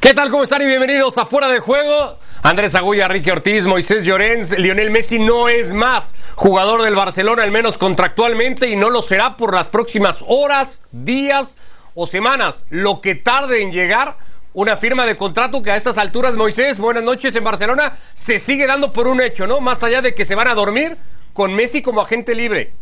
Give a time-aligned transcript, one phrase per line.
[0.00, 0.30] ¿Qué tal?
[0.30, 0.62] ¿Cómo están?
[0.62, 2.18] Y bienvenidos a Fuera de Juego.
[2.44, 7.50] Andrés Agulla, Ricky Ortiz, Moisés Llorens, Lionel Messi no es más jugador del Barcelona, al
[7.50, 11.58] menos contractualmente, y no lo será por las próximas horas, días
[11.96, 12.64] o semanas.
[12.70, 14.16] Lo que tarde en llegar
[14.52, 18.68] una firma de contrato que a estas alturas, Moisés, buenas noches en Barcelona, se sigue
[18.68, 19.60] dando por un hecho, ¿no?
[19.60, 20.96] Más allá de que se van a dormir
[21.32, 22.72] con Messi como agente libre.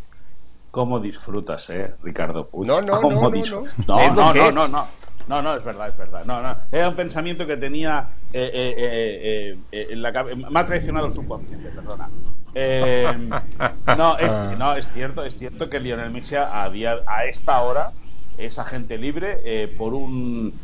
[0.70, 2.68] ¿Cómo disfrutas, eh, Ricardo Puig?
[2.68, 4.86] No, no, ¿Cómo no, no, no, no, no, no,
[5.28, 5.42] no.
[5.42, 6.24] No, es verdad, es verdad.
[6.24, 6.56] No, no.
[6.70, 11.12] Era un pensamiento que tenía eh, eh, eh, en la cabe- Me ha traicionado el
[11.12, 12.08] subconsciente, perdona.
[13.96, 17.90] No, es, no, es cierto, es cierto que Lionel Messi a, día- a esta hora
[18.38, 20.58] es agente libre por un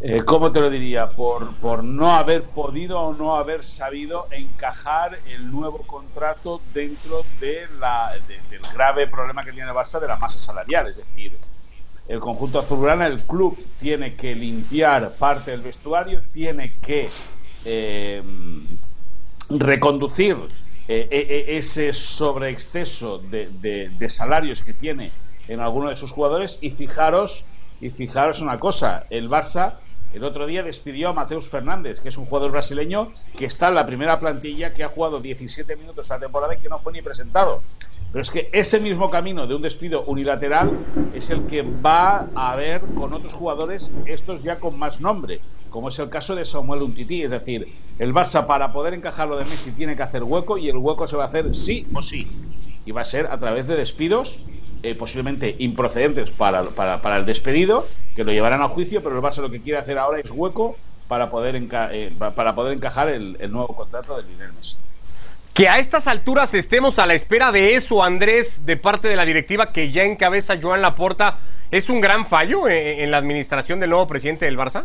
[0.00, 1.08] eh, ¿Cómo te lo diría?
[1.12, 7.66] Por, por no haber podido o no haber sabido encajar el nuevo contrato dentro de
[7.80, 10.88] la, de- del grave problema que tiene el Barça de la masa salarial.
[10.88, 11.38] Es decir,
[12.08, 17.08] el conjunto azulgrana, el club, tiene que limpiar parte del vestuario, tiene que
[17.64, 18.22] eh,
[19.50, 20.36] reconducir
[20.88, 25.12] eh, eh, ese sobreexceso de, de- de salarios que tiene
[25.48, 26.58] en alguno de sus jugadores.
[26.60, 27.46] Y fijaros
[27.80, 29.74] y fijaros una cosa el Barça
[30.14, 33.74] el otro día despidió a Mateus Fernández que es un jugador brasileño que está en
[33.74, 36.92] la primera plantilla que ha jugado 17 minutos a la temporada y que no fue
[36.92, 37.62] ni presentado
[38.14, 40.70] pero es que ese mismo camino de un despido unilateral
[41.10, 45.88] es el que va a haber con otros jugadores, estos ya con más nombre, como
[45.88, 47.22] es el caso de Samuel Umtiti.
[47.24, 47.66] Es decir,
[47.98, 51.08] el Barça para poder encajar lo de Messi tiene que hacer hueco y el hueco
[51.08, 52.38] se va a hacer sí o sí.
[52.84, 54.46] Y va a ser a través de despidos,
[54.82, 59.50] eh, posiblemente improcedentes para, el despedido, que lo llevarán a juicio, pero el Barça lo
[59.50, 63.50] que quiere hacer ahora es hueco para poder, eh, pa- para poder encajar el, el
[63.50, 64.78] nuevo contrato de Lionel Messi.
[65.54, 69.24] Que a estas alturas estemos a la espera de eso, Andrés, de parte de la
[69.24, 71.38] directiva que ya encabeza Joan Laporta,
[71.70, 74.82] ¿es un gran fallo en, en la administración del nuevo presidente del Barça?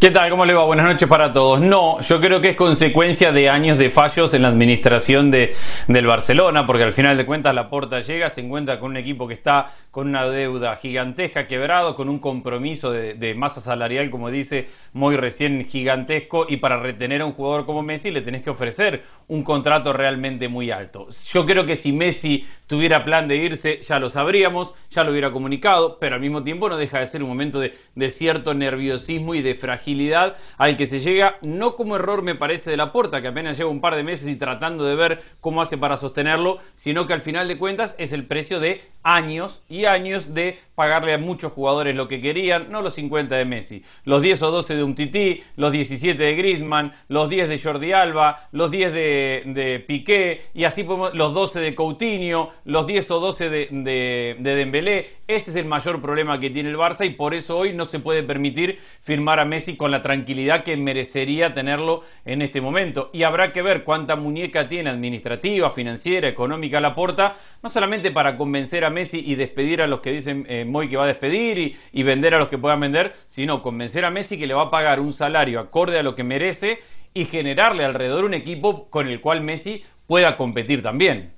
[0.00, 0.30] ¿Qué tal?
[0.30, 0.64] ¿Cómo le va?
[0.64, 1.60] Buenas noches para todos.
[1.60, 5.56] No, yo creo que es consecuencia de años de fallos en la administración de,
[5.88, 9.26] del Barcelona, porque al final de cuentas la porta llega, se encuentra con un equipo
[9.26, 14.68] que está con una deuda gigantesca, quebrado, con un compromiso de, masa salarial, como dice
[14.92, 19.02] muy recién, gigantesco, y para retener a un jugador como Messi le tenés que ofrecer
[19.26, 21.08] un contrato realmente muy alto.
[21.28, 25.32] Yo creo que si Messi tuviera plan de irse, ya lo sabríamos, ya lo hubiera
[25.32, 29.34] comunicado, pero al mismo tiempo no deja de ser un momento de, de cierto nerviosismo
[29.34, 33.22] y de fragilidad al que se llega, no como error me parece de la puerta,
[33.22, 36.58] que apenas lleva un par de meses y tratando de ver cómo hace para sostenerlo,
[36.74, 41.14] sino que al final de cuentas es el precio de años y años de pagarle
[41.14, 44.76] a muchos jugadores lo que querían, no los 50 de Messi, los 10 o 12
[44.76, 49.80] de Umtiti, los 17 de Griezmann, los 10 de Jordi Alba, los 10 de, de
[49.80, 54.54] Piqué, y así podemos, los 12 de Coutinho, los 10 o 12 de, de, de
[54.54, 55.10] Dembélé.
[55.26, 58.00] Ese es el mayor problema que tiene el Barça y por eso hoy no se
[58.00, 63.10] puede permitir firmar a Messi con la tranquilidad que merecería tenerlo en este momento.
[63.12, 68.36] Y habrá que ver cuánta muñeca tiene administrativa, financiera, económica la porta, no solamente para
[68.36, 71.58] convencer a Messi y despedir a los que dicen eh, Moy que va a despedir
[71.58, 74.62] y, y vender a los que puedan vender, sino convencer a Messi que le va
[74.62, 76.80] a pagar un salario acorde a lo que merece
[77.14, 81.32] y generarle alrededor un equipo con el cual Messi pueda competir también.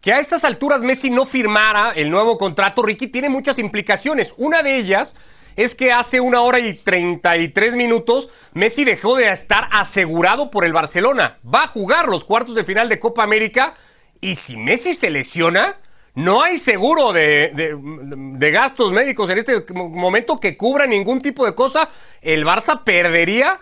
[0.00, 4.34] Que a estas alturas Messi no firmara el nuevo contrato, Ricky, tiene muchas implicaciones.
[4.36, 5.16] Una de ellas
[5.56, 10.72] es que hace una hora y 33 minutos Messi dejó de estar asegurado por el
[10.72, 11.38] Barcelona.
[11.44, 13.74] Va a jugar los cuartos de final de Copa América
[14.20, 15.76] y si Messi se lesiona,
[16.14, 21.54] no hay seguro de, de- gastos médicos en este momento que cubra ningún tipo de
[21.54, 21.90] cosa.
[22.22, 23.60] El Barça perdería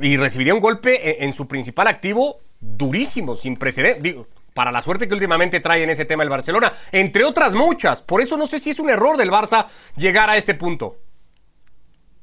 [0.00, 4.16] y recibiría un golpe en, en su principal activo durísimo, sin precedentes.
[4.54, 8.00] Para la suerte que últimamente trae en ese tema el Barcelona, entre otras muchas.
[8.00, 9.66] Por eso no sé si es un error del Barça
[9.96, 10.96] llegar a este punto.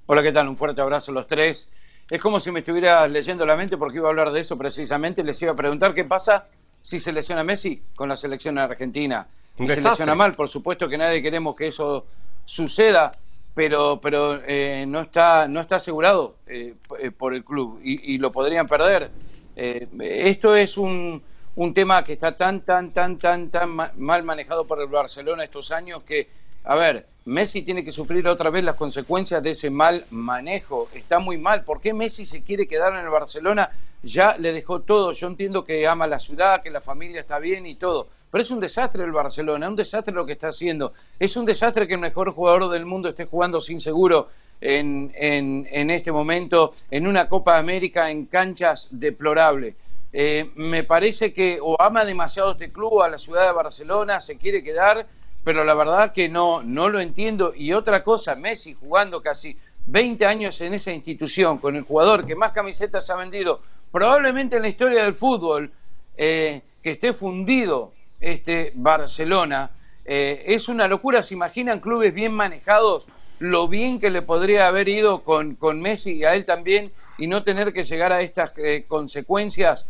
[0.05, 0.47] Hola, ¿qué tal?
[0.47, 1.69] Un fuerte abrazo a los tres.
[2.09, 5.23] Es como si me estuvieras leyendo la mente porque iba a hablar de eso precisamente.
[5.25, 6.47] Les iba a preguntar qué pasa
[6.81, 9.27] si se lesiona Messi con la selección argentina.
[9.57, 12.05] Y lesiona mal, por supuesto que nadie queremos que eso
[12.45, 13.11] suceda,
[13.53, 18.17] pero, pero eh, no, está, no está asegurado eh, eh, por el club y, y
[18.17, 19.11] lo podrían perder.
[19.55, 21.21] Eh, esto es un,
[21.55, 25.43] un tema que está tan, tan, tan, tan, tan ma- mal manejado por el Barcelona
[25.43, 26.27] estos años que,
[26.63, 30.89] a ver, Messi tiene que sufrir otra vez las consecuencias de ese mal manejo.
[30.93, 31.63] Está muy mal.
[31.63, 33.69] ¿Por qué Messi se quiere quedar en el Barcelona?
[34.01, 35.11] Ya le dejó todo.
[35.11, 38.07] Yo entiendo que ama la ciudad, que la familia está bien y todo.
[38.31, 40.93] Pero es un desastre el Barcelona, un desastre lo que está haciendo.
[41.19, 45.67] Es un desastre que el mejor jugador del mundo esté jugando sin seguro en, en,
[45.69, 49.75] en este momento en una Copa América en canchas deplorables.
[50.13, 54.37] Eh, me parece que o ama demasiado este club, a la ciudad de Barcelona, se
[54.37, 55.07] quiere quedar,
[55.43, 57.53] pero la verdad que no, no lo entiendo.
[57.55, 62.35] Y otra cosa, Messi jugando casi 20 años en esa institución, con el jugador que
[62.35, 63.61] más camisetas ha vendido,
[63.91, 65.71] probablemente en la historia del fútbol,
[66.17, 69.71] eh, que esté fundido este Barcelona,
[70.03, 71.23] eh, es una locura.
[71.23, 73.05] ¿Se imaginan clubes bien manejados?
[73.39, 77.27] Lo bien que le podría haber ido con, con Messi y a él también y
[77.27, 78.51] no tener que llegar a estas
[78.87, 79.87] consecuencias.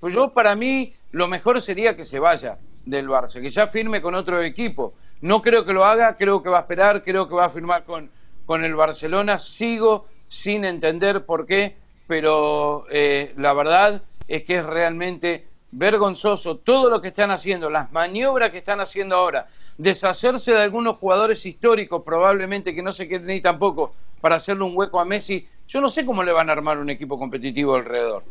[0.00, 4.00] Pues yo, para mí, lo mejor sería que se vaya del Barça, que ya firme
[4.00, 4.94] con otro equipo.
[5.20, 7.84] No creo que lo haga, creo que va a esperar, creo que va a firmar
[7.84, 8.10] con,
[8.46, 9.38] con el Barcelona.
[9.38, 11.76] Sigo sin entender por qué,
[12.06, 17.92] pero eh, la verdad es que es realmente vergonzoso todo lo que están haciendo, las
[17.92, 23.26] maniobras que están haciendo ahora, deshacerse de algunos jugadores históricos probablemente que no se quieren
[23.26, 25.46] ni tampoco para hacerle un hueco a Messi.
[25.68, 28.24] Yo no sé cómo le van a armar un equipo competitivo alrededor.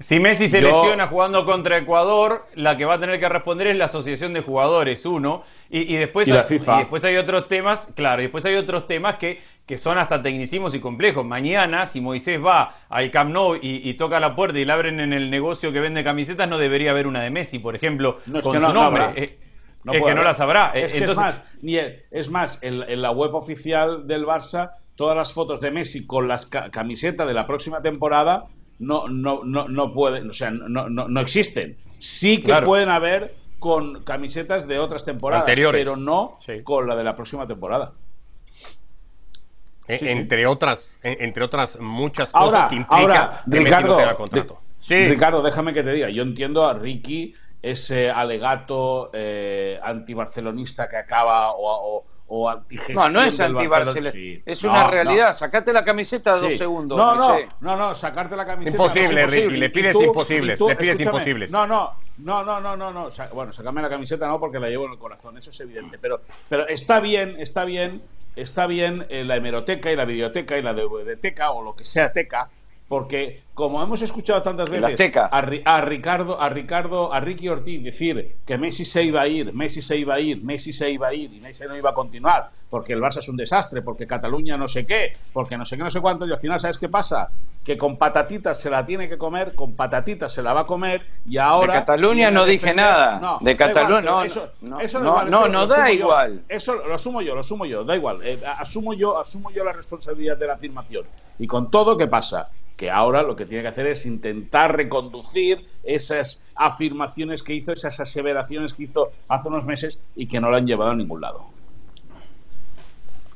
[0.00, 3.76] Si Messi se lesiona jugando contra Ecuador, la que va a tener que responder es
[3.76, 8.44] la Asociación de Jugadores, uno, y, después, hay, después hay otros temas, claro, y después
[8.44, 11.24] hay otros temas que, que son hasta tecnicismos y complejos.
[11.24, 15.12] Mañana, si Moisés va al Camp Nou y, toca la puerta y le abren en
[15.12, 18.72] el negocio que vende camisetas, no debería haber una de Messi, por ejemplo, con su
[18.72, 19.04] nombre.
[19.14, 19.38] Eh,
[19.92, 20.72] es que no la sabrá.
[20.74, 25.60] Es, es más, ni es más en, la web oficial del Barça, todas las fotos
[25.60, 28.46] de Messi con las camisetas de la próxima temporada
[28.78, 31.76] no, no, no, no pueden, o sea, no, no, no existen.
[31.98, 37.16] Sí que pueden haber con camisetas de otras temporadas, pero no con la de la
[37.16, 37.92] próxima temporada.
[39.86, 44.60] E, entre otras, e, entre otras muchas cosas que implica ahora, Ricardo, contrato.
[44.88, 51.52] Ricardo, déjame que te diga, yo entiendo a Ricky ese alegato eh, antibarcelonista que acaba
[51.52, 55.34] o, o No, no es anti es una realidad.
[55.34, 56.96] Sacate la camiseta dos segundos.
[56.96, 58.76] No, no, no, no, sacarte la camiseta.
[58.76, 61.50] Imposible, Ricky, le pides imposibles, le pides imposibles.
[61.50, 63.08] No, no, no, no, no, no, no.
[63.32, 65.98] Bueno, sacame la camiseta no porque la llevo en el corazón, eso es evidente.
[65.98, 68.02] Pero, pero está bien, está bien,
[68.36, 72.12] está bien eh, la hemeroteca y la videoteca y la DVD-teca o lo que sea
[72.12, 72.50] teca
[72.88, 75.40] porque como hemos escuchado tantas veces a,
[75.80, 79.96] Ricardo, a Ricardo, a Ricky Ortiz decir que Messi se iba a ir, Messi se
[79.96, 82.92] iba a ir, Messi se iba a ir y Messi no iba a continuar, porque
[82.92, 85.90] el Barça es un desastre, porque Cataluña no sé qué, porque no sé qué, no
[85.90, 87.30] sé cuánto, y al final, ¿sabes qué pasa?
[87.64, 91.06] Que con patatitas se la tiene que comer, con patatitas se la va a comer,
[91.24, 91.74] y ahora...
[91.74, 93.38] De Cataluña no dije nada.
[93.40, 96.42] de Cataluña no, eso, no, eso no, no, no, da igual.
[96.48, 98.20] Eso lo asumo yo, lo asumo yo, da igual.
[98.24, 101.04] Eh, asumo yo, asumo yo la responsabilidad de la afirmación.
[101.38, 102.50] Y con todo, ¿qué pasa?
[102.76, 108.00] Que ahora lo que tiene que hacer es intentar reconducir esas afirmaciones que hizo, esas
[108.00, 111.46] aseveraciones que hizo hace unos meses y que no la han llevado a ningún lado.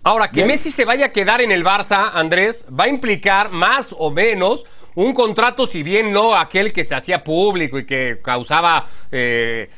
[0.03, 3.95] Ahora, que Messi se vaya a quedar en el Barça, Andrés, va a implicar más
[3.99, 4.65] o menos
[4.95, 9.69] un contrato, si bien no aquel que se hacía público y que causaba eh,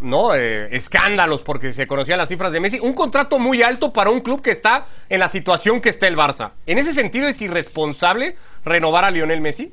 [0.00, 0.34] ¿no?
[0.34, 4.20] Eh, escándalos porque se conocían las cifras de Messi, un contrato muy alto para un
[4.20, 6.52] club que está en la situación que está el Barça.
[6.66, 8.36] En ese sentido, ¿es irresponsable
[8.68, 9.72] renovar a Lionel Messi?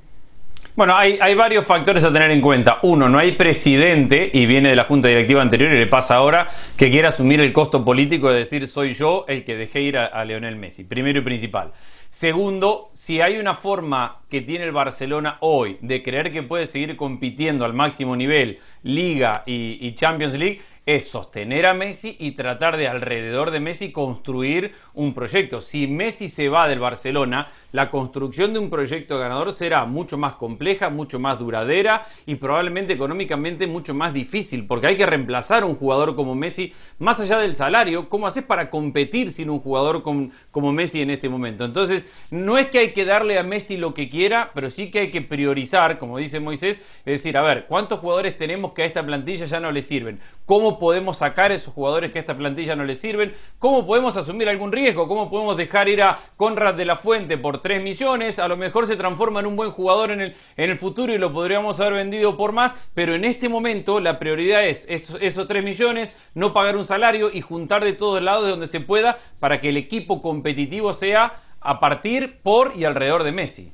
[0.76, 2.80] Bueno, hay, varios factores a tener en cuenta.
[2.82, 6.50] Uno, no hay presidente, y viene de la junta directiva anterior y le pasa ahora,
[6.76, 10.08] que quiera asumir el costo político de decir soy yo el que dejé ir a,
[10.08, 10.84] a Lionel Messi.
[10.84, 11.72] Primero y principal.
[12.10, 16.98] Segundo, si hay una forma que tiene el Barcelona hoy de creer que puede seguir
[16.98, 22.88] compitiendo al máximo nivel, Liga y Champions League, es sostener a Messi y tratar de
[22.88, 25.62] alrededor de Messi construir un proyecto.
[25.62, 30.36] Si Messi se va del Barcelona, la construcción de un proyecto ganador será mucho más
[30.36, 35.66] compleja, mucho más duradera y probablemente económicamente mucho más difícil, porque hay que reemplazar a
[35.66, 38.08] un jugador como Messi más allá del salario.
[38.08, 41.66] ¿Cómo haces para competir sin un jugador como Messi en este momento?
[41.66, 45.00] Entonces, no es que hay que darle a Messi lo que quiera, pero sí que
[45.00, 48.86] hay que priorizar, como dice Moisés, es decir, a ver, ¿cuántos jugadores tenemos que a
[48.86, 50.20] esta plantilla ya no le sirven?
[50.46, 53.34] ¿Cómo podemos sacar esos jugadores que a esta plantilla no les sirven?
[53.60, 55.08] ¿Cómo podemos asumir algún riesgo?
[55.08, 58.40] ¿Cómo podemos dejar ir a Conrad de la Fuente por 3 millones?
[58.40, 61.18] A lo mejor se transforma en un buen jugador en el, en el futuro y
[61.18, 65.64] lo podríamos haber vendido por más, pero en este momento la prioridad es esos 3
[65.64, 69.60] millones, no pagar un salario y juntar de todos lados de donde se pueda para
[69.60, 73.74] que el equipo competitivo sea a partir, por y alrededor de Messi.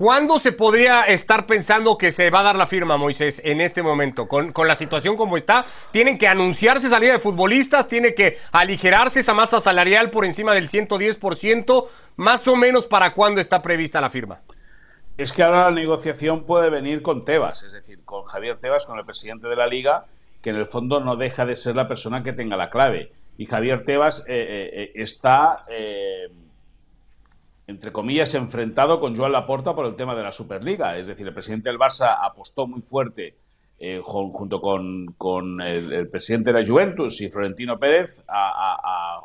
[0.00, 3.82] ¿Cuándo se podría estar pensando que se va a dar la firma, Moisés, en este
[3.82, 4.28] momento?
[4.28, 9.34] Con, la situación como está, tienen que anunciarse salida de futbolistas, tiene que aligerarse esa
[9.34, 14.40] masa salarial por encima del 110%, más o menos para cuándo está prevista la firma.
[15.18, 18.98] Es que ahora la negociación puede venir con Tebas, es decir, con Javier Tebas, con
[18.98, 20.06] el presidente de la liga,
[20.40, 23.12] que en el fondo no deja de ser la persona que tenga la clave.
[23.36, 25.66] Y Javier Tebas eh, eh, eh, está
[27.70, 30.98] entre comillas, enfrentado con Joan Laporta por el tema de la Superliga.
[30.98, 33.36] Es decir, el presidente del Barça apostó muy fuerte
[33.78, 39.20] eh, junto con, el, presidente de la Juventus y Florentino Pérez a,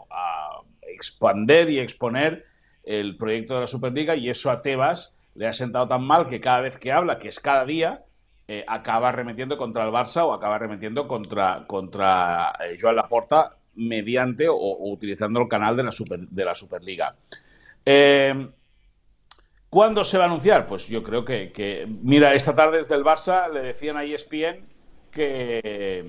[0.87, 2.45] expander y exponer
[2.83, 6.39] el proyecto de la Superliga y eso a Tebas le ha sentado tan mal que
[6.39, 8.05] cada vez que habla, que es cada día,
[8.47, 14.47] eh, acaba remetiendo contra el Barça o acaba remetiendo contra, contra eh, Joan Laporta mediante
[14.47, 14.55] o,
[14.89, 17.15] utilizando el canal de la, Super, de la Superliga.
[17.85, 18.49] Eh,
[19.69, 20.67] ¿Cuándo se va a anunciar?
[20.67, 24.65] Pues yo creo que, mira, esta tarde desde el Barça le decían a ESPN
[25.11, 26.05] que,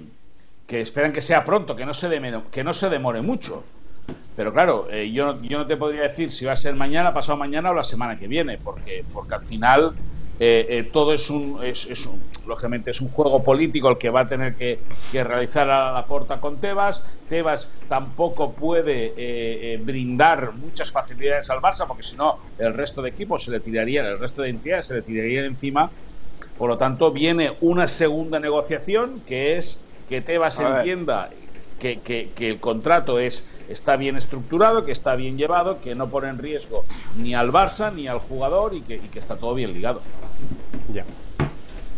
[0.68, 2.09] esperan que sea pronto, que no se,
[2.52, 3.64] que no se demore mucho.
[4.37, 7.38] Pero claro, eh, yo, yo no te podría decir si va a ser mañana, pasado
[7.38, 9.97] mañana o la semana que viene, porque, porque al final
[10.38, 14.10] eh, eh, todo es un, es, es un, lógicamente es un juego político el que
[14.10, 14.78] va a tener que,
[15.12, 17.02] realizar a la porta con Tebas.
[17.28, 23.44] Tebas tampoco puede brindar muchas facilidades al Barça, porque si no, el resto de equipos
[23.44, 25.90] se le tirarían, el resto de entidades se le tirarían encima.
[26.58, 31.30] Por lo tanto, viene una segunda negociación que es que Tebas entienda
[31.78, 36.28] que, que el contrato es está bien estructurado, que está bien llevado, que no pone
[36.28, 36.85] en riesgo
[37.16, 40.02] ni al Barça ni al jugador y que, está todo bien ligado.
[40.92, 41.04] Ya.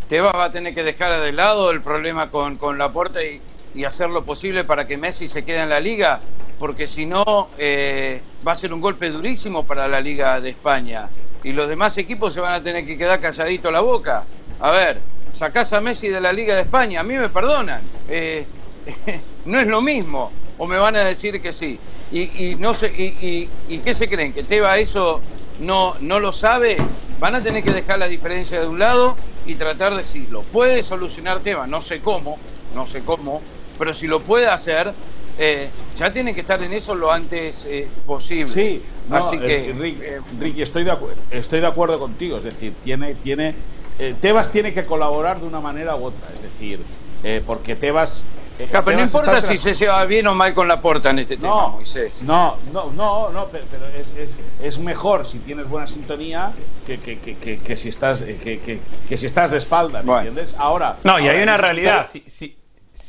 [0.08, 3.40] Tebas va a tener que dejar de lado el problema con, con Laporta y,
[3.74, 6.20] y hacer lo posible para que Messi se quede en la liga,
[6.58, 11.08] porque si no eh, va a ser un golpe durísimo para la liga de España
[11.44, 14.24] y los demás equipos se van a tener que quedar calladito la boca.
[14.60, 14.98] A ver,
[15.34, 18.46] sacás a Messi de la liga de España, a mí me perdonan, eh,
[19.44, 21.78] no es lo mismo o me van a decir que sí.
[22.10, 24.32] Y, no sé, y, y, qué se creen?
[24.32, 25.20] ¿Que Teba eso
[25.60, 26.76] no, no lo sabe?
[27.20, 29.16] Van a tener que dejar la diferencia de un lado
[29.46, 30.42] y tratar de decirlo.
[30.42, 32.38] Puede solucionar Teba, no sé cómo,
[32.74, 33.40] no sé cómo,
[33.78, 34.92] pero si lo puede hacer,
[35.38, 38.48] eh, ya tiene que estar en eso lo antes eh, posible.
[38.48, 42.36] Sí, así que eh, Ricky, estoy de acuerdo, estoy de acuerdo contigo.
[42.38, 43.54] Es decir, tiene, tiene,
[44.20, 46.28] Tebas tiene que colaborar de una manera u otra.
[46.34, 46.80] Es decir,
[47.46, 48.24] porque Tebas
[48.66, 51.42] pero no importa si se lleva bien o mal con la porta en este no,
[51.42, 52.22] tema, Moisés.
[52.22, 53.64] No, no, no, no pero,
[53.96, 56.52] es, es, mejor si tienes buena sintonía
[56.86, 58.80] que, que, que, que si estás que,
[59.16, 60.56] si estás de espalda, ¿me entiendes?
[60.58, 60.96] Ahora.
[61.04, 62.06] No, y hay una realidad.
[62.10, 62.57] Si, si,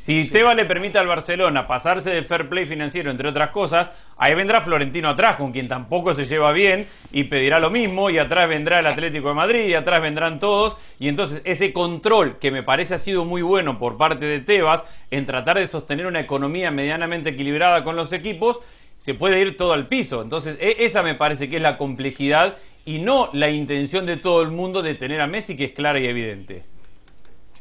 [0.10, 4.34] si Teba le permite al Barcelona pasarse de fair play financiero, entre otras cosas, ahí
[4.34, 8.50] vendrá Florentino atrás, con quien tampoco se lleva bien, y pedirá lo mismo, y atrás
[8.50, 12.64] vendrá el Atlético de Madrid, y atrás vendrán todos, y entonces ese control que me
[12.64, 16.72] parece ha sido muy bueno por parte de Tebas en tratar de sostener una economía
[16.72, 18.62] medianamente equilibrada con los equipos,
[18.98, 20.24] se puede ir todo al piso.
[20.24, 24.42] Entonces, e, esa me parece que es la complejidad y no la intención de todo
[24.42, 26.64] el mundo de tener a Messi, que es clara y evidente.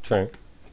[0.01, 0.15] Sí.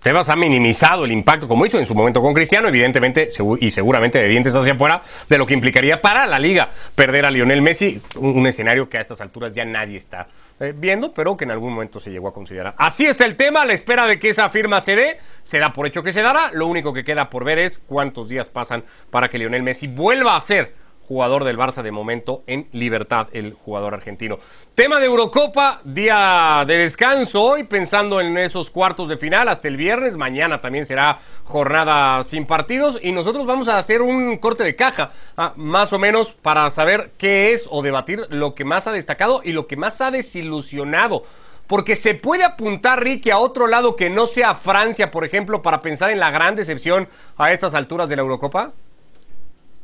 [0.03, 3.29] Tebas ha minimizado el impacto, como hizo en su momento con Cristiano, evidentemente
[3.61, 7.31] y seguramente de dientes hacia afuera, de lo que implicaría para la liga perder a
[7.31, 10.29] Lionel Messi, un, escenario que a estas alturas ya nadie está
[10.61, 12.75] eh, viendo, pero que en algún momento se llegó a considerar.
[12.79, 15.87] Así está el tema, la espera de que esa firma se dé, se da por
[15.87, 19.29] hecho que se dará, lo único que queda por ver es cuántos días pasan para
[19.29, 23.95] que Lionel Messi vuelva a ser jugador del Barça de momento en libertad, el jugador
[23.95, 24.39] argentino.
[24.75, 29.77] Tema de Eurocopa, día de descanso hoy, pensando en esos cuartos de final hasta el
[29.77, 30.17] viernes.
[30.17, 35.13] Mañana también será jornada sin partidos y nosotros vamos a hacer un corte de caja,
[35.37, 39.41] ah, más o menos para saber qué es o debatir lo que más ha destacado
[39.45, 41.25] y lo que más ha desilusionado.
[41.67, 45.81] Porque se puede apuntar, Ricky, a otro lado que no sea Francia, por ejemplo, para
[45.81, 48.73] pensar en la gran decepción a estas alturas de la Eurocopa.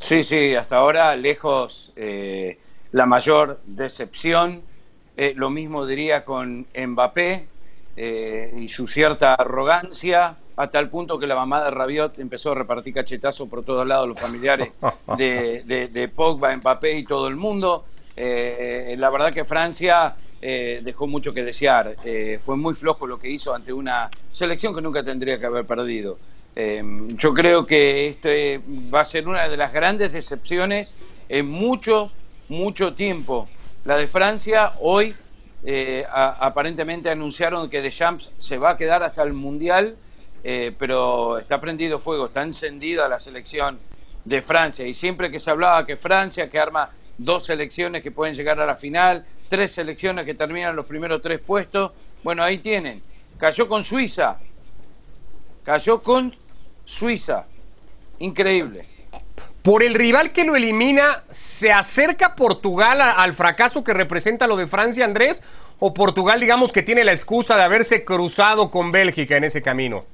[0.03, 2.59] Sí, sí, hasta ahora lejos eh,
[2.91, 4.69] la mayor decepción.
[5.17, 7.53] Eh, lo mismo diría con Mbappé
[7.95, 12.55] eh, y su cierta arrogancia, a tal punto que la mamá de Rabiot empezó a
[12.57, 14.75] repartir cachetazo por todos lados, los familiares
[15.11, 17.87] de, de, de Pogba, Mbappé y todo el mundo.
[18.17, 21.97] la verdad que Francia dejó mucho que desear.
[22.43, 26.19] fue muy flojo lo que hizo ante una selección que nunca tendría que haber perdido.
[26.55, 28.61] Em, yo creo que este
[28.93, 30.95] va a ser una de las grandes decepciones
[31.29, 32.11] en mucho,
[32.49, 33.49] mucho tiempo.
[33.85, 35.15] La de Francia, hoy
[35.65, 39.97] eh, aparentemente anunciaron que Deschamps se va a quedar hasta el Mundial,
[40.45, 43.79] eh, pero está prendido fuego, está encendida la selección
[44.25, 44.87] de Francia.
[44.87, 48.67] Y siempre que se hablaba que Francia, que arma dos selecciones que pueden llegar a
[48.67, 51.93] la final, tres selecciones que terminan los primeros tres puestos,
[52.23, 53.03] bueno, ahí tienen.
[53.39, 54.39] Cayó con Suiza,
[55.65, 56.35] cayó con
[56.93, 57.47] Suiza.
[58.19, 58.87] Increíble.
[59.63, 64.67] Por el rival que lo elimina, ¿se acerca Portugal al fracaso que representa lo de
[64.67, 65.43] Francia, Andrés?
[65.79, 70.05] ¿O Portugal, digamos, que tiene la excusa de haberse cruzado con Bélgica en ese camino?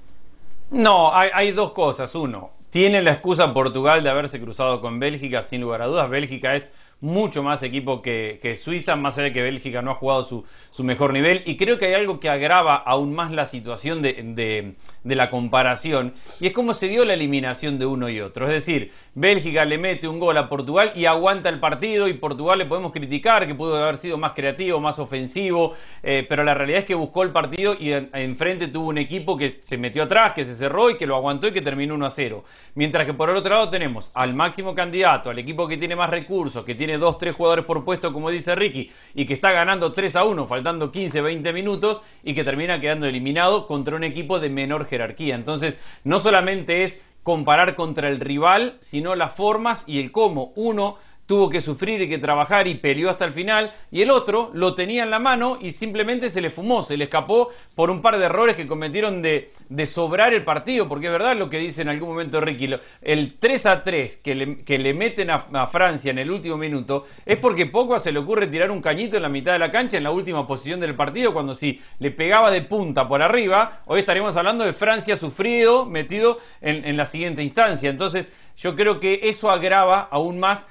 [0.70, 2.14] No, hay, dos cosas.
[2.14, 6.08] Uno, tiene la excusa Portugal de haberse cruzado con Bélgica, sin lugar a dudas.
[6.08, 10.22] Bélgica es mucho más equipo que, Suiza, más allá de que Bélgica no ha jugado
[10.24, 10.44] su,
[10.84, 11.42] mejor nivel.
[11.46, 14.74] Y creo que hay algo que agrava aún más la situación de,
[15.04, 18.46] la comparación, y es cómo se dio la eliminación de uno y otro.
[18.46, 22.58] Es decir, Bélgica le mete un gol a Portugal y aguanta el partido, y Portugal
[22.58, 26.80] le podemos criticar que pudo haber sido más creativo, más ofensivo, eh, pero la realidad
[26.80, 30.44] es que buscó el partido y enfrente tuvo un equipo que se metió atrás, que
[30.44, 32.44] se cerró y que lo aguantó y que terminó 1 a 0.
[32.74, 36.10] Mientras que por el otro lado tenemos al máximo candidato, al equipo que tiene más
[36.10, 39.92] recursos, que tiene 2, 3 jugadores por puesto, como dice Ricky, y que está ganando
[39.92, 44.40] 3 a 1, faltando 15, 20 minutos, y que termina quedando eliminado contra un equipo
[44.40, 45.34] de menor jerarquía.
[45.34, 50.54] Entonces, no solamente es comparar contra el rival, sino las formas y el cómo.
[50.56, 50.96] Uno
[51.28, 54.74] tuvo que sufrir y que trabajar y peleó hasta el final, y el otro lo
[54.74, 58.18] tenía en la mano y simplemente se le fumó, se le escapó por un par
[58.18, 59.50] de errores que cometieron de,
[59.86, 62.70] sobrar el partido, porque es verdad lo que dice en algún momento Ricky,
[63.02, 67.04] el 3 a 3 que le, que le meten a, Francia en el último minuto,
[67.26, 69.98] es porque poco se le ocurre tirar un cañito en la mitad de la cancha
[69.98, 74.00] en la última posición del partido, cuando si le pegaba de punta por arriba, hoy
[74.00, 77.90] estaríamos hablando de Francia sufrido, metido en, en la siguiente instancia.
[77.90, 80.66] Entonces, yo creo que eso agrava aún más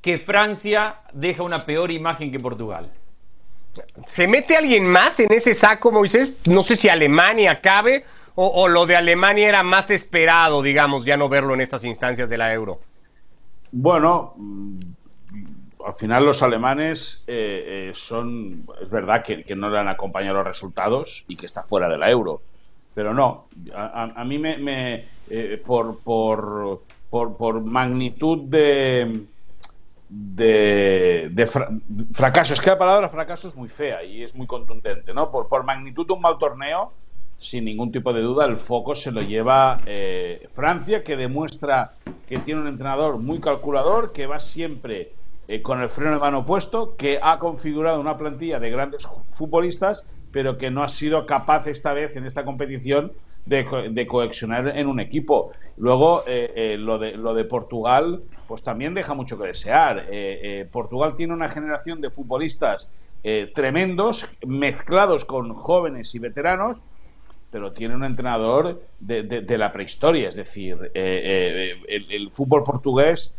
[0.00, 2.90] que Francia deja una peor imagen que Portugal.
[4.06, 6.34] ¿Se mete alguien más en ese saco, Moisés?
[6.46, 8.04] No sé si Alemania cabe
[8.34, 12.38] o, lo de Alemania era más esperado, digamos, ya no verlo en estas instancias de
[12.38, 12.80] la euro.
[13.70, 14.78] Bueno, mm,
[15.84, 20.46] al final los alemanes eh, eh, son, es verdad que, no le han acompañado los
[20.46, 22.40] resultados y que está fuera de la euro,
[22.94, 29.26] pero no, a, mí me, eh, por, por, por magnitud de
[30.10, 31.48] de,
[32.12, 32.52] fracaso.
[32.52, 35.30] Es que la palabra fracaso es muy fea y es muy contundente, ¿no?
[35.30, 36.92] Por, magnitud de un mal torneo,
[37.38, 41.94] sin ningún tipo de duda, el foco se lo lleva eh, Francia, que demuestra
[42.26, 45.12] que tiene un entrenador muy calculador, que va siempre
[45.46, 50.04] eh, con el freno de mano puesto, que ha configurado una plantilla de grandes futbolistas,
[50.32, 53.12] pero que no ha sido capaz esta vez en esta competición
[53.46, 55.52] de, de coexionar en un equipo.
[55.76, 60.06] Luego, eh, lo, de, lo de Portugal pues también deja mucho que desear.
[60.10, 62.90] Eh, eh, Portugal tiene una generación de futbolistas
[63.22, 66.82] eh, tremendos, mezclados con jóvenes y veteranos,
[67.52, 70.26] pero tiene un entrenador de, la prehistoria.
[70.26, 73.36] Es decir, el, fútbol portugués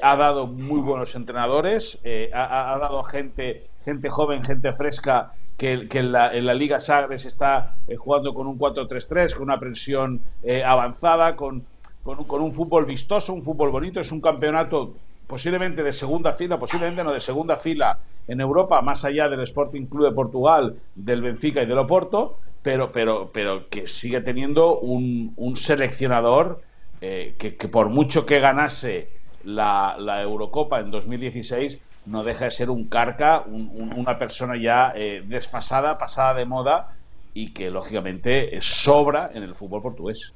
[0.00, 2.00] ha dado muy buenos entrenadores,
[2.32, 8.46] ha, dado gente, gente joven, gente fresca que, en, la, Liga Sagres está jugando con
[8.46, 10.22] un 4-3-3, con una presión
[10.64, 11.66] avanzada, con,
[12.04, 14.94] con, un fútbol vistoso, un fútbol bonito, es un campeonato
[15.26, 19.86] posiblemente de segunda fila, posiblemente no de segunda fila en Europa, más allá del Sporting
[19.86, 25.34] Club de Portugal, del Benfica y del Oporto, pero, pero, pero que sigue teniendo un,
[25.56, 26.62] seleccionador
[27.00, 29.08] eh, que, por mucho que ganase
[29.44, 35.96] la, Eurocopa en 2016, no deja de ser un carca, una persona ya eh, desfasada,
[35.96, 36.96] pasada de moda
[37.32, 40.34] y que lógicamente sobra en el fútbol portugués.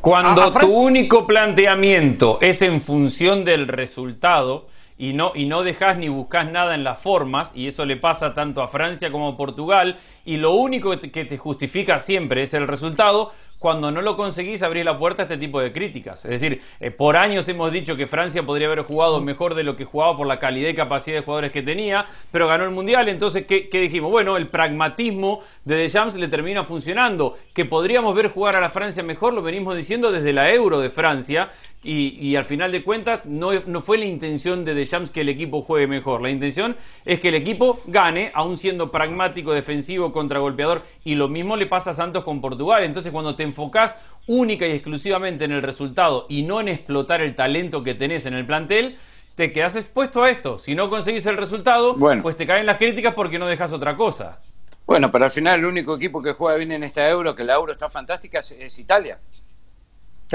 [0.00, 6.08] Cuando tu único planteamiento es en función del resultado y no, y no dejas ni
[6.08, 9.98] buscas nada en las formas, y eso le pasa tanto a Francia como a Portugal,
[10.24, 14.86] y lo único que te justifica siempre es el resultado, cuando no lo conseguís abrir
[14.86, 16.24] la puerta a este tipo de críticas.
[16.24, 19.76] Es decir, eh, por años hemos dicho que Francia podría haber jugado mejor de lo
[19.76, 23.10] que jugaba por la calidad y capacidad de jugadores que tenía, pero ganó el Mundial.
[23.10, 24.10] Entonces, ¿qué, dijimos?
[24.10, 27.36] Bueno, el pragmatismo de Deschamps le termina funcionando.
[27.52, 30.88] Que podríamos ver jugar a la Francia mejor, lo venimos diciendo desde la Euro de
[30.88, 31.50] Francia,
[31.82, 35.62] y, al final de cuentas no, no, fue la intención de Deschamps que el equipo
[35.62, 36.20] juegue mejor.
[36.20, 40.82] La intención es que el equipo gane, aún siendo pragmático, defensivo, contragolpeador.
[41.04, 42.84] Y lo mismo le pasa a Santos con Portugal.
[42.84, 43.94] Entonces cuando te enfocás
[44.26, 48.34] única y exclusivamente en el resultado y no en explotar el talento que tenés en
[48.34, 48.98] el plantel,
[49.34, 50.58] te quedas expuesto a esto.
[50.58, 54.40] Si no conseguís el resultado, pues te caen las críticas porque no dejas otra cosa.
[54.84, 57.54] Bueno, pero al final el único equipo que juega bien en esta Euro, que la
[57.54, 59.18] Euro está fantástica, es Italia.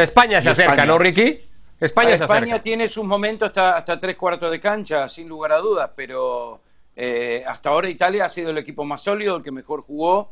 [0.04, 1.42] España se acerca, ¿no, Ricky?
[1.80, 5.90] España, España tiene sus momentos hasta, hasta tres cuartos de cancha, sin lugar a dudas,
[5.96, 6.62] pero
[6.96, 10.32] eh, hasta ahora Italia ha sido el equipo más sólido, el que mejor jugó.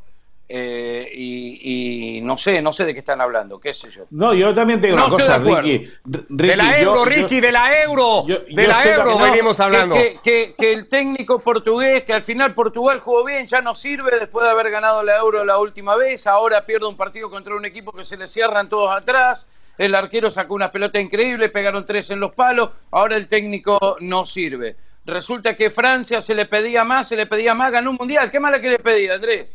[0.56, 4.04] Eh, y, no sé, no sé de qué están hablando, qué sé yo.
[4.12, 8.24] No, yo también tengo una cosa, Ricky, De la euro, Ricky, de la euro.
[8.28, 9.96] de la euro venimos hablando.
[9.96, 14.46] Que, que, el técnico portugués, que al final Portugal jugó bien, ya no sirve después
[14.46, 16.28] de haber ganado la euro la última vez.
[16.28, 19.48] Ahora pierde un partido contra un equipo que se le cierran todos atrás
[19.78, 24.26] el arquero sacó una pelota increíble, pegaron tres en los palos, ahora el técnico no
[24.26, 24.76] sirve.
[25.06, 28.32] Resulta que Francia se le pedía más, se le pedía más, ganó un mundial.
[28.32, 29.48] ¿Qué mala que le pedía, Andrés?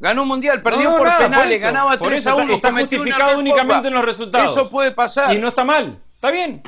[0.00, 2.54] Ganó un mundial, perdió por penales, ganaba 3 a 1.
[2.54, 4.52] Está, justificado únicamente en los resultados.
[4.52, 5.34] Eso puede pasar.
[5.34, 6.62] Y no está mal, está bien.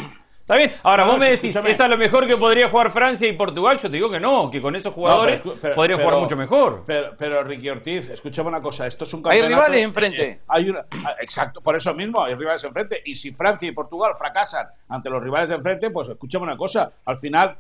[0.51, 0.73] Está bien.
[0.83, 1.71] Ahora, No, vos me decís, escúchame.
[1.71, 3.77] ¿es a lo mejor que podría jugar Francia y Portugal?
[3.79, 6.09] Yo te digo que no, que con esos jugadores No, pero escu- pero- podrían pero-
[6.11, 6.83] jugar mucho mejor.
[6.85, 9.63] Pero, pero Ricky Ortiz, escúchame una cosa, esto es un Hay campeonato...
[9.67, 10.41] rivales enfrente.
[10.49, 13.01] hay una- ah, exacto, por eso mismo hay rivales enfrente.
[13.05, 16.91] Y si Francia y Portugal fracasan ante los rivales de enfrente, pues escúchame una cosa,
[17.05, 17.55] al final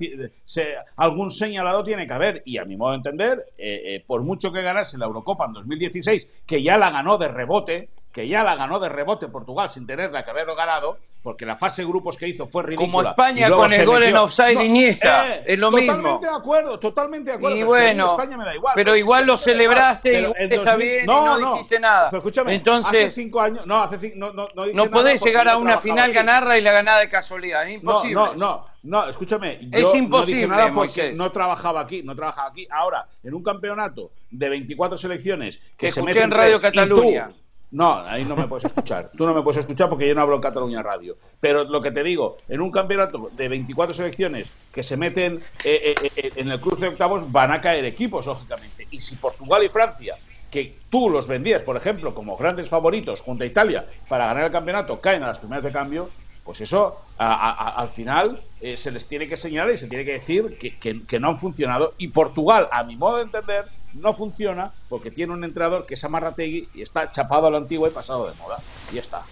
[0.44, 2.42] se- algún señalado tiene que haber.
[2.44, 5.52] Y a mi modo de entender, eh, eh, por mucho que ganase la Eurocopa en
[5.52, 9.86] 2016, que ya la ganó de rebote, que ya la ganó de rebote Portugal sin
[9.86, 12.86] tenerla que haberlo ganado, porque la fase de grupos que hizo fue ridícula.
[12.86, 15.92] Como España con el gol en offside de Iniesta, es lo mismo.
[15.96, 17.56] Totalmente de acuerdo, totalmente de acuerdo.
[17.56, 20.20] Y pero si bueno, España me da igual, pero si igual es lo que celebraste,
[20.20, 22.10] igual está 2000 bien y no dijiste nada.
[22.10, 25.22] Pero escúchame, Entonces- hace cinco años, no, hace cinco, no, no, no dije No podés
[25.22, 27.62] llegar yo a una final, ganarla y la ganada de casualidad.
[27.68, 28.14] Es No, imposible.
[28.14, 29.52] no, no, no, escúchame.
[29.54, 31.16] Es yo No dije imposible, nada porque Moisés.
[31.16, 32.66] no trabajaba aquí, no trabajaba aquí.
[32.70, 36.76] Ahora, en un campeonato de 24 selecciones que Te se meten en Radio tres y
[36.76, 37.30] tú- Cataluña.
[37.72, 39.12] No, ahí no me puedes escuchar.
[39.16, 41.18] Tú no me puedes escuchar porque yo no hablo en Cataluña Radio.
[41.38, 45.94] Pero lo que te digo, en un campeonato de 24 selecciones que se meten eh,
[46.02, 48.88] eh, eh, en el cruce de octavos, van a caer equipos, lógicamente.
[48.90, 50.18] Y si Portugal y Francia,
[50.50, 54.50] que tú los vendías, por ejemplo, como grandes favoritos junto a Italia para ganar el
[54.52, 56.10] campeonato, caen a las primeras de cambio,
[56.42, 58.42] pues eso a- al final
[58.74, 61.94] se les tiene que señalar y se tiene que decir que no han funcionado.
[61.98, 66.04] Y Portugal, a mi modo de entender, no funciona porque tiene un entrenador que es
[66.04, 68.58] Amarrategui y está chapado a la antigua y pasado de moda.
[68.90, 69.24] Y ya está.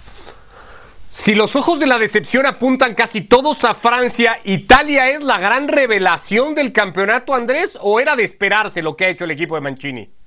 [1.08, 5.68] Si los ojos de la decepción apuntan casi todos a Francia, ¿Italia es la gran
[5.68, 7.78] revelación del campeonato, Andrés?
[7.80, 10.17] ¿O era de esperarse lo que ha hecho el equipo de Mancini?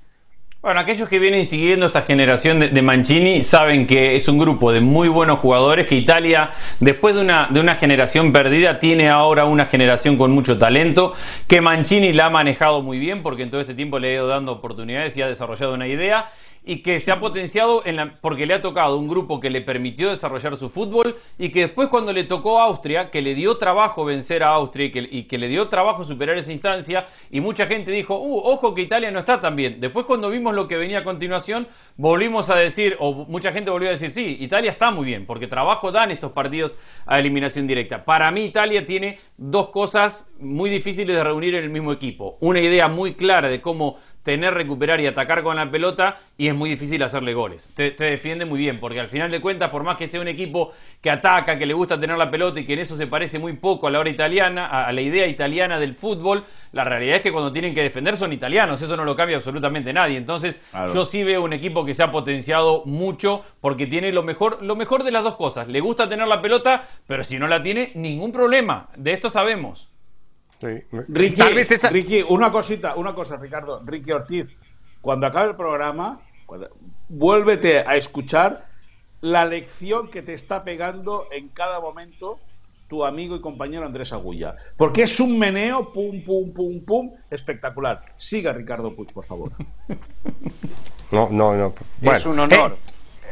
[0.63, 4.71] Bueno, aquellos que vienen siguiendo esta generación de, de Mancini saben que es un grupo
[4.71, 9.45] de muy buenos jugadores, que Italia, después de una, de una generación perdida, tiene ahora
[9.45, 11.15] una generación con mucho talento,
[11.47, 14.27] que Mancini la ha manejado muy bien, porque en todo este tiempo le ha ido
[14.27, 16.29] dando oportunidades y ha desarrollado una idea,
[16.63, 19.61] y que se ha potenciado en la- porque le ha tocado un grupo que le
[19.61, 23.57] permitió desarrollar su fútbol, y que después cuando le tocó a Austria, que le dio
[23.57, 27.41] trabajo vencer a Austria y que, y que le dio trabajo superar esa instancia, y
[27.41, 29.79] mucha gente dijo, uh, ojo que Italia no está tan bien.
[29.79, 33.89] Después cuando vimos lo que venía a continuación, volvimos a decir, o mucha gente volvió
[33.89, 38.05] a decir, sí, Italia está muy bien, porque trabajo dan estos partidos a eliminación directa.
[38.05, 42.37] Para mí Italia tiene dos cosas muy difíciles de reunir en el mismo equipo.
[42.39, 46.55] Una idea muy clara de cómo tener, recuperar y atacar con la pelota y es
[46.55, 47.69] muy difícil hacerle goles.
[47.75, 50.27] Te, te defiende muy bien, porque al final de cuentas, por más que sea un
[50.27, 53.39] equipo que ataca, que le gusta tener la pelota y que en eso se parece
[53.39, 57.17] muy poco a la hora italiana, a, a la idea italiana del fútbol, la realidad
[57.17, 60.17] es que cuando tienen que defender son italianos, eso no lo cambia absolutamente nadie.
[60.17, 60.93] Entonces, Claro.
[60.93, 64.75] yo sí veo un equipo que se ha potenciado mucho porque tiene lo mejor, lo
[64.75, 65.67] mejor de las dos cosas.
[65.67, 68.89] Le gusta tener la pelota, pero si no la tiene, ningún problema.
[68.95, 69.87] De esto sabemos.
[71.07, 73.81] Ricky, Tal vez esa- Ricky, una cosita, una cosa, Ricardo.
[73.85, 74.47] Ricky Ortiz,
[75.01, 76.69] cuando acabe el programa, cuando-
[77.09, 78.67] vuélvete a escuchar
[79.21, 82.39] la lección que te está pegando en cada momento
[82.87, 84.55] tu amigo y compañero Andrés Agulla.
[84.75, 88.03] Porque es un meneo, pum, pum, pum, pum, espectacular.
[88.17, 89.51] Siga Ricardo Puig, por favor.
[91.11, 91.73] No, no, no.
[92.13, 92.77] es un honor.
[92.77, 92.90] Eh,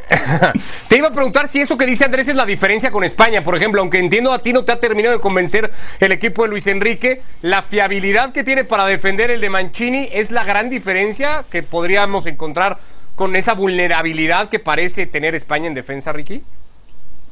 [0.87, 3.55] te iba a preguntar si eso que dice Andrés es la diferencia con España, por
[3.55, 6.67] ejemplo, aunque entiendo a ti no te ha terminado de convencer el equipo de Luis
[6.67, 11.63] Enrique, la fiabilidad que tiene para defender el de Mancini es la gran diferencia que
[11.63, 12.79] podríamos encontrar
[13.15, 16.41] con esa vulnerabilidad que parece tener España en defensa, Ricky.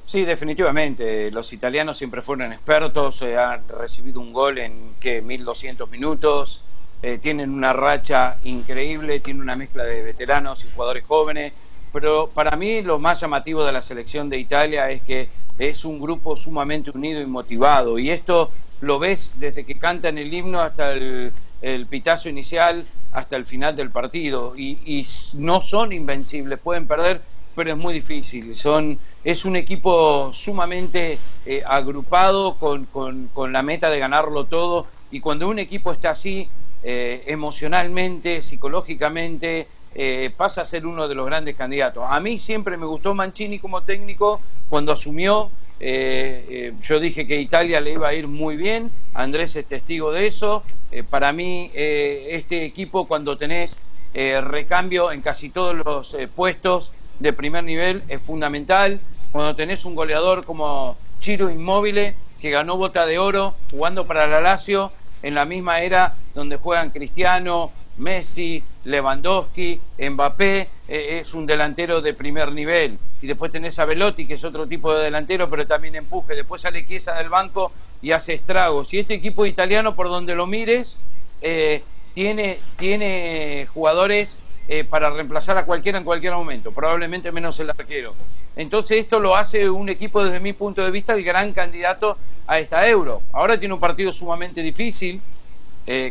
[0.05, 1.31] Sí, definitivamente.
[1.31, 6.61] Los italianos siempre fueron expertos, eh, han recibido un gol en que 1200 minutos,
[7.01, 11.53] eh, tienen una racha increíble, tienen una mezcla de veteranos y jugadores jóvenes.
[11.91, 15.99] Pero para mí lo más llamativo de la selección de Italia es que es un
[15.99, 17.97] grupo sumamente unido y motivado.
[17.99, 23.35] Y esto lo ves desde que cantan el himno hasta el, el pitazo inicial, hasta
[23.35, 24.53] el final del partido.
[24.55, 28.55] Y, y no son invencibles, pueden perder, pero es muy difícil.
[28.55, 34.89] Son, es un equipo sumamente eh, agrupado con, con- con la meta de ganarlo todo.
[35.09, 41.15] Y cuando un equipo está así, eh, emocionalmente, psicológicamente, eh, pasa a ser uno de
[41.15, 42.03] los grandes candidatos.
[42.07, 45.49] A mí siempre me gustó Mancini como técnico cuando asumió.
[45.79, 50.11] eh, eh, yo dije que Italia le iba a ir muy bien, Andrés es testigo
[50.11, 50.63] de eso.
[51.09, 53.77] Para mí, este equipo, cuando tenés
[54.13, 58.99] recambio en casi todos los puestos de primer nivel, es fundamental.
[59.33, 64.39] Cuando tenés un goleador como Chiro Inmóvil, que ganó bota de oro jugando para la
[64.39, 64.91] Lazio,
[65.23, 72.13] en la misma era donde juegan Cristiano, Messi, Lewandowski, Mbappé, eh, es un delantero de
[72.13, 72.97] primer nivel.
[73.21, 76.35] Y después tenés a Velotti, que es otro tipo de delantero, pero también empuje.
[76.35, 78.93] Después sale Chiesa del banco y hace estragos.
[78.93, 80.99] Y este equipo italiano, por donde lo mires,
[81.41, 87.69] eh, tiene, tiene jugadores eh, para reemplazar a cualquiera en cualquier momento, probablemente menos el
[87.69, 88.13] arquero.
[88.55, 92.59] Entonces esto lo hace un equipo desde mi punto de vista el gran candidato a
[92.59, 93.21] esta euro.
[93.33, 95.21] Ahora tiene un partido sumamente difícil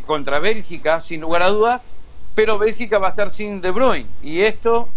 [0.07, 1.83] contra Bélgica, sin lugar a dudas,
[2.37, 4.91] pero Bélgica va a estar sin De Bruyne y esto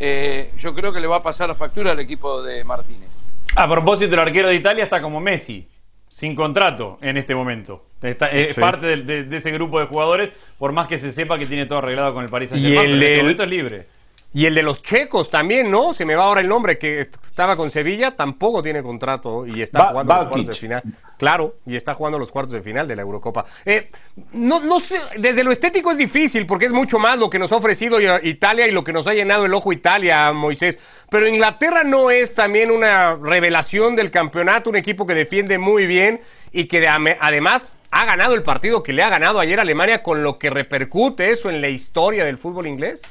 [0.00, 3.10] eh, yo creo que le va a pasar la factura al equipo de Martínez.
[3.54, 5.68] A propósito, el arquero de Italia está como Messi,
[6.08, 7.84] sin contrato en este momento.
[8.02, 11.78] es parte de, ese grupo de jugadores, por más que se sepa que tiene todo
[11.80, 13.86] arreglado con el Paris Saint-Germain, pero en este momento es libre.
[14.32, 15.92] Y el de los checos también, ¿no?
[15.92, 19.88] Se me va ahora el nombre, que estaba con Sevilla, tampoco tiene contrato y está
[19.88, 20.82] jugando los cuartos de final.
[21.18, 23.44] Claro, y está jugando los cuartos de final de la Eurocopa.
[23.64, 23.90] Eh,
[24.32, 27.50] no, no sé, desde lo estético es difícil, porque es mucho más lo que nos
[27.50, 30.78] ha ofrecido Italia y lo que nos ha llenado el ojo Italia, Moisés.
[31.10, 36.20] Pero Inglaterra no es también una revelación del campeonato, un equipo que defiende muy bien
[36.52, 40.38] y que además ha ganado el partido que le ha ganado ayer Alemania, con lo
[40.38, 43.02] que repercute eso en la historia del fútbol inglés.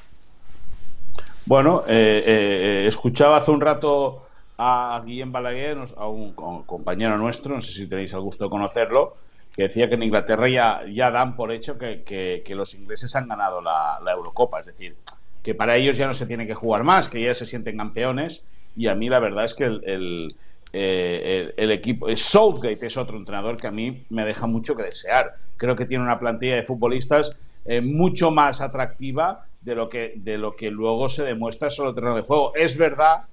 [1.49, 4.27] Bueno, eh, eh, escuchaba hace un rato
[4.59, 9.17] a Guillem Balaguer, a un, compañero nuestro, no sé si tenéis el gusto de conocerlo,
[9.51, 13.99] que decía que en Inglaterra ya, dan por hecho que, los ingleses han ganado la,
[14.13, 14.95] Eurocopa, es decir,
[15.41, 18.43] que para ellos ya no se tiene que jugar más, que ya se sienten campeones,
[18.75, 20.27] y a mí la verdad es que el,
[20.71, 25.37] eh, equipo, Southgate es otro entrenador que a mí me deja mucho que desear.
[25.57, 27.35] Creo que tiene una plantilla de futbolistas
[27.81, 32.15] mucho más atractiva de lo que, de lo que luego se demuestra sobre el terreno
[32.15, 32.53] de juego.
[32.55, 33.23] Es verdad,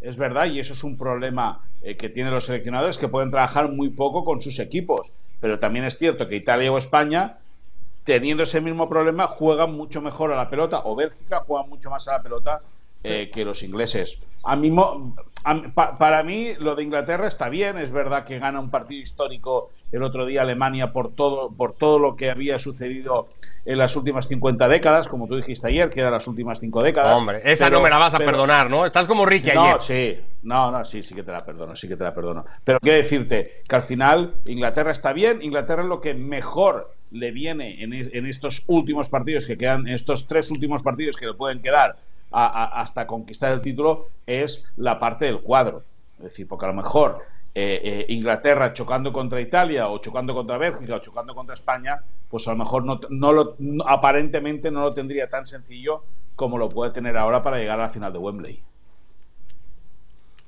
[0.00, 3.70] es verdad, y eso es un problema eh, que tienen los seleccionadores, que pueden trabajar
[3.70, 5.12] muy poco con sus equipos.
[5.40, 7.38] Pero también es cierto que Italia o España,
[8.04, 12.06] teniendo ese mismo problema, juegan mucho mejor a la pelota, o Bélgica juega mucho más
[12.08, 12.60] a la pelota
[13.02, 14.18] eh, que los ingleses.
[14.44, 14.74] A mí,
[15.74, 17.76] para mí, lo de Inglaterra está bien.
[17.76, 21.98] Es verdad que gana un partido histórico el otro día Alemania por todo, por todo
[21.98, 23.28] lo que había sucedido
[23.64, 27.18] en las últimas 50 décadas, como tú dijiste ayer, que eran las últimas 5 décadas.
[27.18, 28.86] Hombre, esa no me la vas a perdonar, ¿no?
[28.86, 29.80] Estás como Ricky no, ayer.
[29.80, 32.44] sí, no, no, sí, sí que te la perdono, sí que te la perdono.
[32.64, 37.30] Pero quiero decirte que al final Inglaterra está bien, Inglaterra es lo que mejor le
[37.30, 41.34] viene en, en estos últimos partidos que quedan, en estos tres últimos partidos que le
[41.34, 41.96] pueden quedar
[42.34, 45.84] hasta conquistar el título es la parte del cuadro.
[46.18, 47.22] Es decir, porque a lo mejor
[47.54, 52.48] eh, eh, Inglaterra chocando contra Italia o chocando contra Bélgica o chocando contra España, pues
[52.48, 56.02] a lo mejor no, no lo, aparentemente no lo tendría tan sencillo
[56.34, 58.62] como lo puede tener ahora para llegar a la final de Wembley.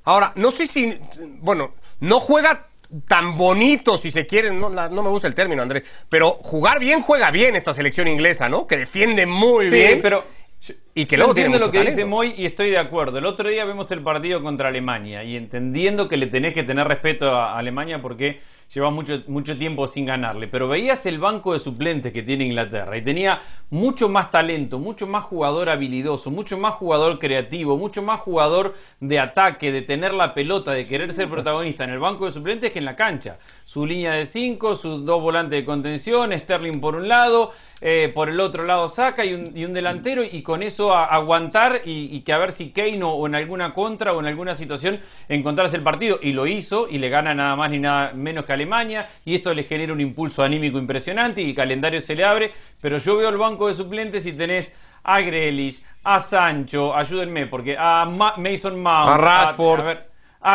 [0.04, 0.98] Ahora, no sé si,
[1.40, 2.66] bueno, no juega
[3.08, 7.02] tan bonito, si se quiere, no, no, me gusta el término, Andrés, pero jugar bien
[7.02, 8.66] juega bien esta selección inglesa, ¿no?
[8.66, 10.00] Que defiende muy sí, bien.
[10.02, 10.24] pero
[10.94, 13.18] y que luego entiendo lo que dice Moy y estoy de acuerdo.
[13.18, 16.88] El otro día vemos el partido contra Alemania y entendiendo que le tenés que tener
[16.88, 18.40] respeto a Alemania porque
[18.72, 22.96] lleva mucho, mucho tiempo sin ganarle, pero veías el banco de suplentes que tiene Inglaterra
[22.96, 28.20] y tenía mucho más talento, mucho más jugador habilidoso, mucho más jugador creativo, mucho más
[28.20, 32.32] jugador de ataque, de tener la pelota, de querer ser protagonista en el banco de
[32.32, 33.38] suplentes que en la cancha.
[33.64, 38.30] Su línea de cinco, sus dos volantes de contención, Sterling por un lado, eh, por
[38.30, 42.52] el otro lado saca y un, delantero y con eso aguantar y, que a ver
[42.52, 46.18] si Kane o, en alguna contra o en alguna situación encontrarse el partido.
[46.22, 49.52] Y lo hizo y le gana nada más ni nada menos que Alemania y esto
[49.52, 52.52] le genera un impulso anímico impresionante y el calendario se le abre.
[52.80, 54.72] Pero yo veo el banco de suplentes y tenés
[55.04, 60.06] a Grealish, a Sancho, ayúdenme porque a Mason Mount, a Rashford, a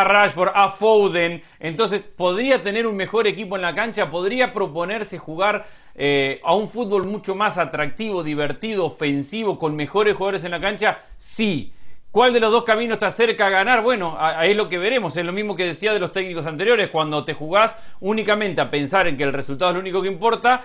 [0.04, 1.42] Rashford, a Foden.
[1.60, 4.10] Entonces, ¿podría tener un mejor equipo en la cancha?
[4.10, 10.44] ¿Podría proponerse jugar eh, a un fútbol mucho más atractivo, divertido, ofensivo, con mejores jugadores
[10.44, 10.98] en la cancha?
[11.16, 11.72] Sí.
[12.10, 13.82] ¿Cuál de los dos caminos está cerca a ganar?
[13.82, 15.16] Bueno, ahí es lo que veremos.
[15.16, 16.90] Es lo mismo que decía de los técnicos anteriores.
[16.90, 20.62] Cuando te jugás únicamente a pensar en que el resultado es lo único que importa,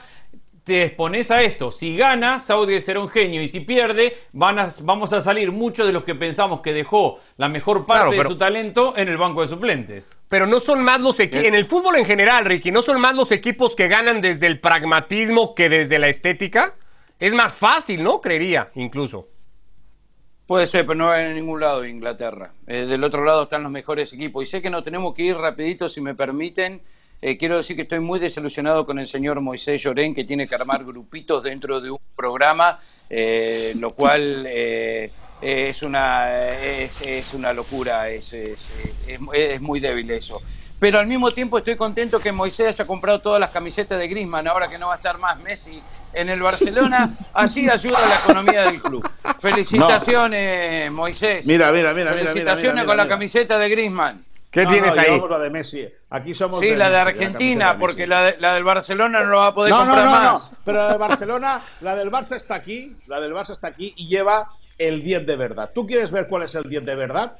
[0.68, 1.72] te expones a esto.
[1.72, 5.88] Si gana, Saudi será un genio y si pierde, van a, vamos a salir muchos
[5.88, 9.42] de los que pensamos que dejó la mejor parte de su talento en el banco
[9.42, 10.04] de suplentes.
[10.28, 11.48] Pero no son más los equipos, eh.
[11.48, 14.60] en el fútbol en general, Ricky, no son más los equipos que ganan desde el
[14.60, 16.74] pragmatismo que desde la estética.
[17.18, 18.20] Es más fácil, ¿no?
[18.20, 19.30] Creería, incluso.
[20.48, 22.52] Puede ser, pero no en ningún lado de Inglaterra.
[22.68, 24.44] Eh, del otro lado están los mejores equipos.
[24.44, 26.82] Y sé que no tenemos que ir rapidito, si me permiten.
[27.20, 30.54] Eh, quiero decir que estoy muy desilusionado con el señor Moisés Llorén, que tiene que
[30.54, 38.10] armar grupitos dentro de un programa, eh, lo cual eh, es, una, es, una locura,
[38.10, 38.72] es, es,
[39.34, 40.42] es, muy débil eso.
[40.80, 44.48] Pero al mismo tiempo estoy contento que Moisés haya comprado todas las camisetas de Grisman,
[44.48, 45.82] ahora que no va a estar más Messi
[46.14, 49.10] en el Barcelona, así ayuda a la economía del club.
[49.40, 51.48] Felicitaciones, Moisés.
[51.48, 52.14] Mira, mira, mira.
[52.14, 54.24] Felicitaciones con la camiseta de Grisman.
[54.58, 55.42] ¿Qué no, tienes no, ahí?
[55.42, 55.88] De Messi.
[56.10, 56.62] Aquí somos.
[56.62, 59.46] Sí, de la de Argentina, la porque la, de, la, del Barcelona no la va
[59.48, 60.52] a poder no, comprar no, no, más.
[60.52, 63.94] No, pero la del Barcelona, la del Barça está aquí, la del Barça está aquí
[63.96, 65.70] y lleva el 10 de verdad.
[65.76, 67.38] ¿Tú quieres ver cuál es el 10 de verdad?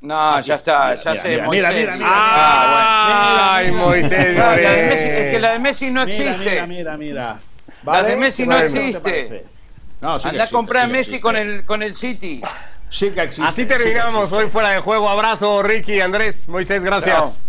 [0.00, 0.46] No, aquí.
[0.46, 1.28] ya está, mira, ya mira, sé.
[1.28, 1.74] Mira, Moisés.
[1.74, 2.08] mira, mira, ah, mira.
[2.08, 4.36] Ah, Ay, Moisés.
[4.36, 6.50] la de Messi, es que la de Messi no existe.
[6.50, 7.40] Mira, mira, mira.
[7.82, 8.02] ¿Vale?
[8.02, 9.44] La de Messi no existe.
[10.00, 12.40] No, sí Anda a comprar a Messi con, el, con el City.
[13.46, 15.08] Así terminamos hoy fuera de juego.
[15.08, 17.40] Abrazo, Ricky, Andrés, Moisés, gracias.